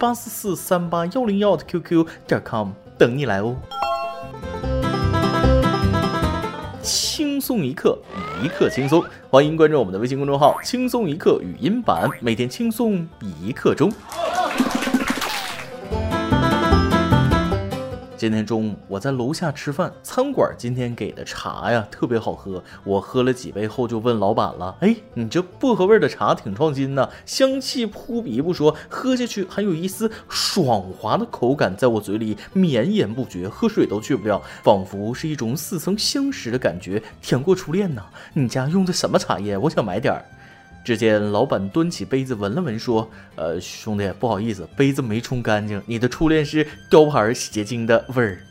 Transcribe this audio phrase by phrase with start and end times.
[0.00, 3.54] 八四四三八幺零幺的 QQ 点 com 等你来哦。
[6.82, 7.98] 轻松一刻，
[8.42, 13.92] 一刻轻松，欢迎关注我们的微信公众号“轻松一刻语音版”，每天轻松一刻钟。
[18.20, 22.62] 今天中午我在楼下吃饭，餐馆今天给的茶呀特别好喝。
[22.84, 38.04] 我喝了几杯后就问老板了：“哎，你这薄荷味的茶挺创新呢，香气扑鼻不说，喝下去还有一丝爽滑的口感在我嘴里绵延不绝，喝水都去不了，仿佛是一种似曾相识的感觉，甜过初恋呢。
[38.34, 39.56] 你家用的什么茶叶？
[39.56, 40.22] 我想买点儿。”
[40.82, 45.80] 只见老板端起杯子闻了闻，说：“呃，兄弟，不好意思，杯子没冲干净。
[45.86, 48.40] 你的初恋是雕牌洗洁精的味儿。”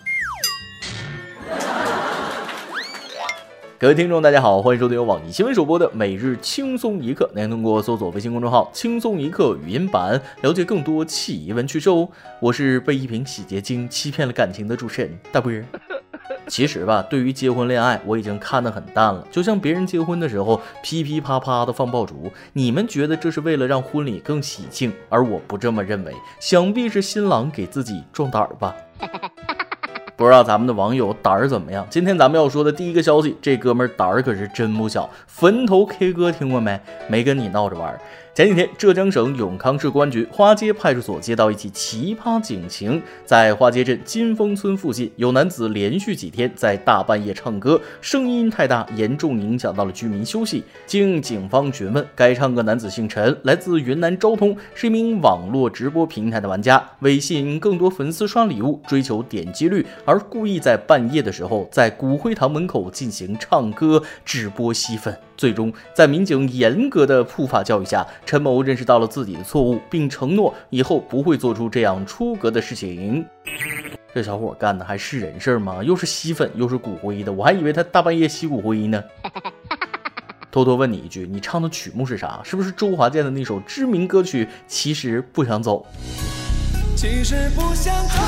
[3.79, 7.29] 各位听众，大家好，欢迎收听由网易新闻首播的每日轻松一刻。
[7.33, 12.07] 您通过搜索微信公众号“轻松一刻”语音版了解更多奇闻趣事哦。
[12.39, 15.65] 我是被一瓶洗洁精欺骗了感情的主持人大波儿。
[16.47, 19.25] 其实吧，对于结婚恋爱，我已经看得很淡了。
[19.31, 26.13] 就像别人结婚的时候噼噼啪啪的放爆竹，你们觉得这是为了让婚礼更喜庆，而我不这么认为。
[26.39, 28.75] 想必是新郎给自己壮胆儿吧。
[30.15, 31.87] 不知道咱们的网友胆儿怎么样？
[31.89, 35.09] 今天咱们要说的第一个消息，这哥们儿胆儿可是真不小。
[35.27, 36.79] 坟头 K 歌听过没？
[37.07, 37.97] 没跟你闹着玩。
[38.35, 50.63] 前几天，浙江省永康市公安局花街派出所接到一起奇葩警情，在花街镇金峰村附近，有男子连续几天在大半夜唱歌，声音太大，严重影响到了居民休息。
[50.85, 65.28] 经警方询问，该唱歌男子姓陈，来自云南昭通，是一名网络直播平台的玩家，为吸引更多粉丝刷礼物，追求点击率，而故意在半夜的时候在骨灰堂门口进行唱歌直播吸粉。
[65.39, 73.25] 最终，在民警严格的普法教育下，陈某认识到了自己的错误，并承诺以后不会做出这样出格的事情。
[74.13, 75.81] 这小伙干的还是人事吗？
[75.81, 79.01] 又是吸粉，又是骨灰的，我还以为他大半夜吸骨灰呢。
[80.51, 82.41] 偷偷问你一句，你唱的曲目是啥？
[82.43, 84.45] 是不是周华健的那首知名歌曲？
[84.67, 85.87] 其实不想走。
[86.97, 88.19] 其实不想走，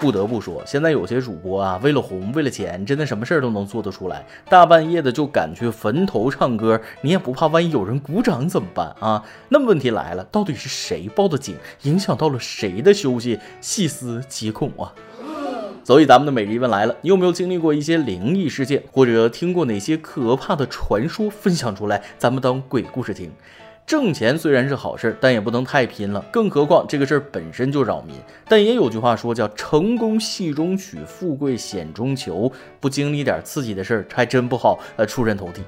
[0.00, 4.24] 不得不说，现在有些主播啊，为了红，为了钱，真的什么事儿都能做得出来。
[4.48, 9.22] 大半夜的就敢去坟头唱歌，你也不怕万一有人鼓掌怎么办啊？
[9.50, 13.38] 那么问题来了，到底是谁报的警，影响到了谁的休息？
[13.60, 14.90] 细思极恐啊！
[15.84, 21.28] 所以咱们的每日一问来了，你有没有经历过一些灵异事件，或者听过哪些可怕的传说？
[21.28, 23.30] 分享出来，咱们当鬼故事听。
[23.86, 26.24] 挣钱虽然是好事，但也不能太拼了。
[26.30, 28.14] 更何况这个事儿本身就扰民。
[28.48, 32.50] 但也有句话说，叫“成功戏中取，富贵险中求”。
[32.78, 35.60] 不经历点刺激的事儿，还真不好呃出人头地。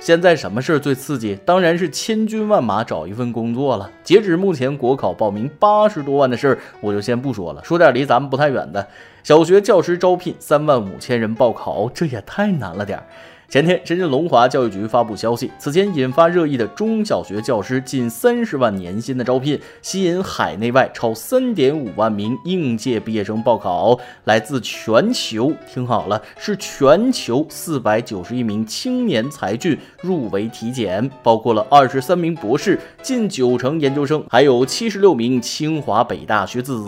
[0.00, 1.38] 现在什么事儿最刺激？
[1.44, 3.88] 当然是千军万马找一份工作了。
[4.02, 7.62] 截止目前，国考报名八十多万的事儿，我就先不说了。
[7.62, 8.88] 说点离咱们不太远的，
[9.22, 13.04] 小学教师招聘三万五千人报考，这也太难了点儿。
[13.50, 36.80] 前天，深圳龙华教育局发布消息，此前引发热议的中小学教师近三十万年薪的招聘，吸引海内外超三点五万名应届毕业生报考，来自全球，听好了，是全球四百九十一名青年才俊入围体检，包括了二十三名博士，近九成研究生，还有七十六名清华北大学子。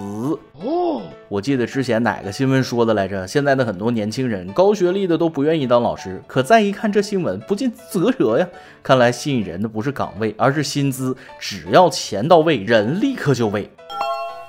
[0.64, 3.26] 哦，我记得之前哪个新闻说的来着？
[3.26, 8.48] 现在的很多年轻人，高学历的都不愿意当老师，可再一看这新闻，不禁啧舌呀。
[8.80, 13.68] 看来吸引人的不是岗位，而是薪资，只要钱到位，人立刻就位。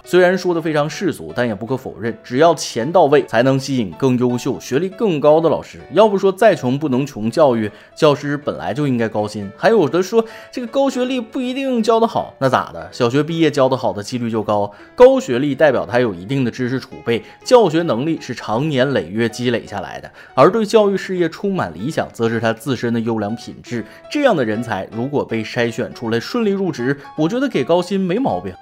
[0.05, 5.79] 虽然说的非常世俗，但也不可否认，只要钱到位，才能吸引更优秀、学历更高的老师。
[5.91, 9.49] 要不说再穷不能穷教育，教师本来就应该高薪。
[9.57, 12.89] 还有的说这个高学历不一定教得好，那咋的？
[12.91, 14.69] 小学毕业教得好的几率就高。
[14.93, 23.85] 高学历代表他有一定的知识储备，教学能力是长年累月积累下来的，而对教育事业充满理想，则是他自身的优良品质。
[24.11, 28.53] 这样的人才如果被筛选出来顺利入职，我觉得给高薪没毛病。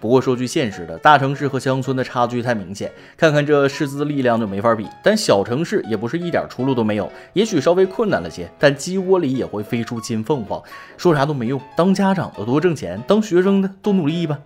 [0.00, 4.86] 不过说句现实的，大城市和乡村的差距太明显，看看这师资力量就没法比。
[5.02, 10.62] 但小城市也不是一点出路都没有，也许稍微困难了些，但鸡窝里也会飞出金凤凰。
[10.96, 14.38] 说啥都没用，当家长的多挣钱，当学生的多努力吧。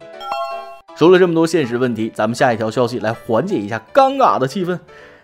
[0.95, 4.79] 说了这么多现实问题，咱们下一条消息来缓解一下尴尬的气氛。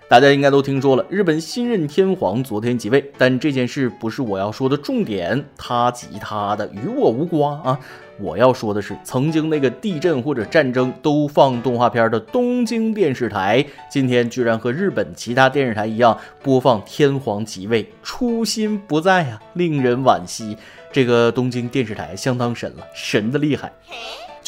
[0.09, 7.79] 大家应该都听说了，日本新任天皇昨天即位，但这件事不是我要说的重点，他急他的，与我无关啊。
[8.20, 20.56] 我要说的是，曾经那个地震或者战争都放动画片的东京电视台，今天居然和日本其他电视台一样播放天皇即位，初心不在啊，令人惋惜。
[20.91, 23.70] 这个东京电视台相当神了，神的厉害。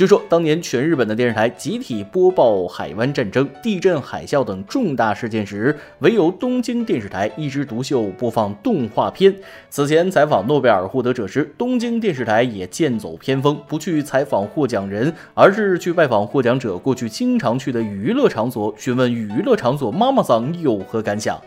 [0.00, 9.36] 据说当年全日本的电视台集体播报海湾战争、地震、海啸等重大事件时，唯有东京电视台一枝独秀播放动画片。
[9.68, 21.38] 此前采访诺贝尔获得者时，东京电视台也剑走偏锋，不去采访获奖人，而是去拜访获奖者过去经常去的娱乐场所，询问娱乐场所妈妈桑有何感想。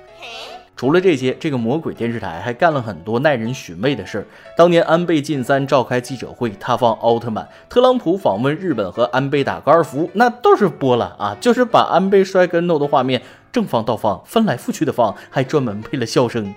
[0.75, 4.25] 除了这些，这个魔鬼电视台还干了很多耐人寻味的事儿。
[4.57, 13.21] 当年安倍晋三召开记者会，他放奥特曼；特朗普访问日本和安倍打高尔夫，那都是播了啊，就是把安倍摔跟头的画面
[13.51, 16.53] 正放倒放，翻来覆去的放，还专门配了笑声。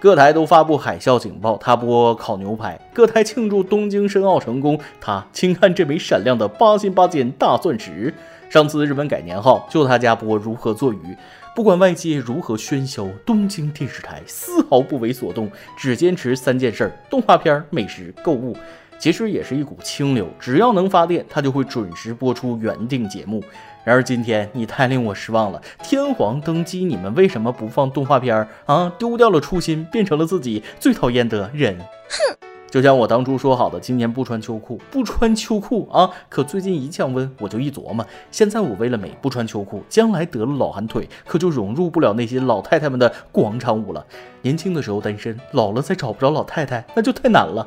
[0.00, 8.14] 各台都发布海啸警报，他播烤牛排；各台庆祝东京申奥成功，他请看这枚闪亮的八星八件大钻石。
[8.48, 10.98] 上次日本改年号，就他家播如何做鱼。
[11.54, 18.56] 不管外界如何喧嚣，东京电视台丝毫不为所动，只坚持三件事：动画片、美食、购物。
[18.98, 23.42] 其实也是一股清流，只要能发电，他就会准时播出原定节目。
[23.84, 28.92] 然而今天你太令我失望了，天皇登基，你们为什么不放动画片儿啊？
[28.98, 31.78] 丢掉了初心，变成了自己最讨厌的人。
[31.78, 32.36] 哼。
[32.70, 36.08] 就像我当初说好的，今年不穿秋裤，不穿秋裤啊！
[36.28, 44.06] 可最近一降温，我就一琢磨，现在我为了美不穿秋裤，将来得了老寒腿，可就融入不了那些老太太们的广场舞了。
[44.42, 47.66] 年轻的时候单身，老了再找不着老太太，那就太难了。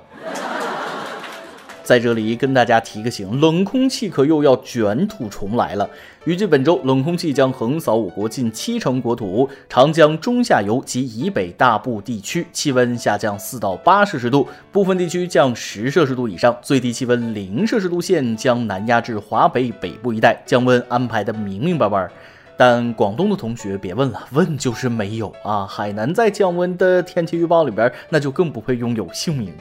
[1.83, 5.89] 在这里跟大家提个醒，冷空气可又要卷土重来了。
[6.25, 22.09] 预计本周冷空气将横扫我国近七成国土，长江中下游及以北大部地区气温下降四到八摄氏度，部分地区降十摄氏度以上，最低气温零摄氏度线将南压至华北北部一带，降温安排的明明白白。
[22.55, 25.65] 但广东的同学别问了，问就是没有啊！
[25.65, 29.51] 海南在降温的天气预报里边，那就更不配拥有姓名。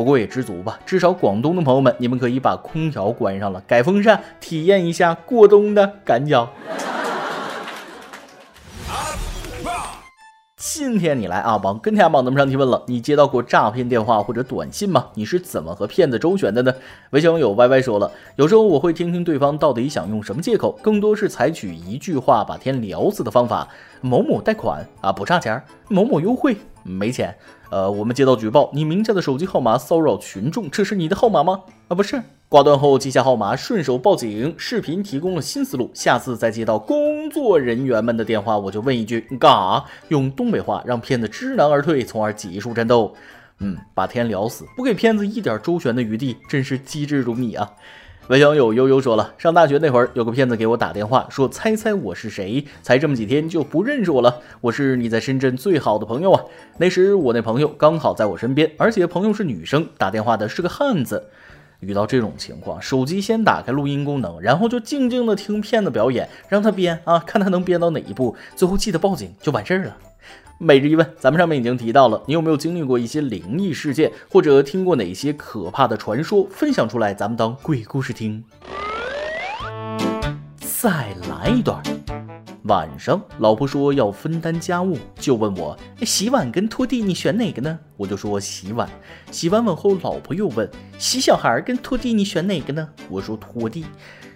[0.00, 6.48] 不过也知足吧，至少广东的朋友们，你们可以把空调关上了，改风扇，体验一下过冬的感觉。
[10.56, 15.08] 今天你来阿邦跟天榜咱们上提问了，你接到过诈骗电话或者短信吗？
[15.12, 16.72] 你是怎么和骗子周旋的呢？
[17.10, 23.68] 微信网友 Y Y 说了，有时候我会听听对方到底想用什么借口，更多是采取一句话把天聊死的方法。
[24.00, 27.36] 某某贷款啊，不差钱；某某优惠没钱。
[27.70, 31.62] 呃，我们接到举报，你名下的手机号码骚扰群众，这是你的号码吗？
[31.88, 32.22] 啊，不是。
[32.48, 34.54] 挂断后记下号码，顺手报警。
[34.58, 39.84] 视频提供了新思路，下次再接到工作人员们的电话，我就问一句：你干啥？
[40.08, 43.14] 用东北话让骗子知难而退，从而结束战斗。
[43.60, 47.70] 嗯，把天聊死，不给骗子一点周旋的余地，真是机智如你啊！
[48.28, 54.40] 文小友悠悠说了，上大学那会儿，有个骗子给我打电话，说猜猜我是谁，才这么几天就不认识我了。
[54.60, 56.44] 我是你在深圳最好的朋友啊。
[56.78, 61.24] 那时我那朋友刚好在我身边，而且朋友是女生，打电话的是个汉子。
[61.80, 69.96] 遇到这种情况，手机先打开录音功能，然后就静静的听骗子表演，让他编啊，看他能编到哪一步，最后记得报警就完事儿了。
[70.62, 76.46] 每日一问，咱们上面已经提到了，你有没有经历过一些灵异事件，或者听过哪些可怕的传说？
[76.50, 78.44] 分享出来，咱们当鬼故事听。
[80.58, 81.82] 再来一段。
[82.64, 87.78] 晚上，老婆说要分担家务，就问我洗碗跟拖地，你选哪个呢？
[87.96, 88.86] 我就说洗碗。
[89.30, 92.86] 洗完碗后，老婆又问洗小孩跟拖地，你选哪个呢？
[93.08, 93.86] 我说拖地。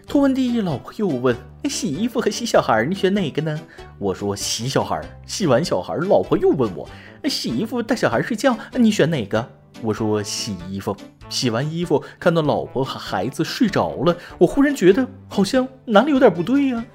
[0.07, 1.37] 拖完地，老婆又问
[1.69, 3.61] ：“洗衣服和洗小孩，你选哪个呢？”
[3.99, 6.89] 我说：“洗小孩。”洗完小孩，老婆又问我
[7.29, 9.51] ：“洗衣服带小孩睡觉，你选哪个？”
[9.83, 10.97] 我说：“洗衣服。”
[11.31, 16.85] 洗完衣服，看到老婆和孩子睡着了，我忽然觉得好像哪里有点不对呀。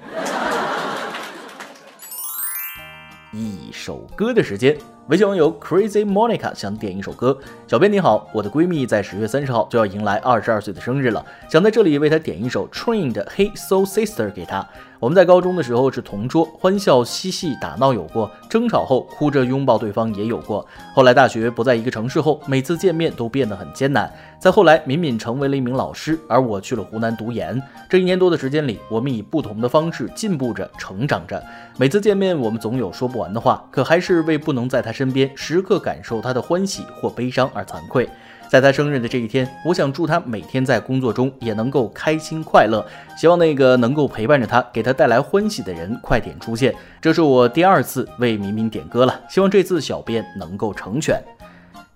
[3.32, 4.78] 一首歌的时间。
[5.08, 7.36] 微信网友 Crazy Monica 想点一首歌。
[7.66, 14.64] 小编你好，我的闺蜜在十月三十号就要迎来二十二岁的生日了，想在这里为她点一首 Train 的 Hey Soul Sister 给她。
[15.00, 20.64] 我们在高中的时候是同桌，欢笑嬉戏打闹有过，争吵后哭着拥抱对方也有过。
[20.94, 24.12] 后来大学不在一个城市后，每次见面都变得很艰难。
[24.38, 27.60] 再后来，敏敏成为了一名老师，而我去了湖南读研。
[27.88, 31.42] 这一年多的时间里，我们以不同的方式进步着、成长着。
[31.78, 38.08] 每次见面，我们总有说不完的话，可还是为不能在她身边时刻感受他的欢喜或悲伤而惭愧。
[38.48, 42.84] 在他生日的这一天，我想祝他每天在工作中也能够开心快乐。
[43.16, 46.74] 希望那个能够陪伴着他、给他带来欢喜的人快点出现。
[47.00, 51.22] 这是我第二次为明明点歌了，希望这次小编能够成全。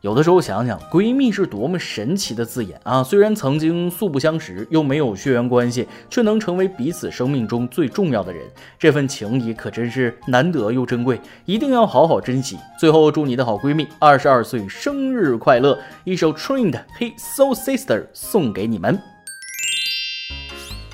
[0.04, 3.02] 有的时候想想，闺蜜是多么神奇的字眼啊！
[3.02, 8.42] 虽然曾经素不相识，又没有血缘关系，却能成为彼此生命中最重要的人，
[8.78, 12.58] 这份情谊可真是难得又珍贵，一定要好好珍惜。
[12.78, 15.78] 最后，祝你的好闺蜜二十二岁生日快乐！
[16.04, 19.13] 一首 trained《Hey Soul Sister》送给你们。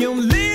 [0.00, 0.49] You live